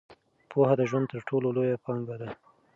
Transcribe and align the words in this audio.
پوهه 0.51 0.73
د 0.77 0.81
ژوند 0.89 1.07
تر 1.11 1.21
ټولو 1.29 1.47
لویه 1.55 1.77
پانګه 1.85 2.15
ده. 2.21 2.27